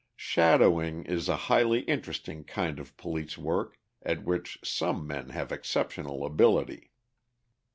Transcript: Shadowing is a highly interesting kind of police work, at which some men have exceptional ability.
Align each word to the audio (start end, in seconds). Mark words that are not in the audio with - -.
Shadowing 0.15 1.03
is 1.03 1.29
a 1.29 1.35
highly 1.45 1.81
interesting 1.81 2.43
kind 2.43 2.79
of 2.79 2.97
police 2.97 3.37
work, 3.37 3.77
at 4.01 4.23
which 4.23 4.57
some 4.63 5.05
men 5.05 5.29
have 5.29 5.51
exceptional 5.51 6.25
ability. 6.25 6.89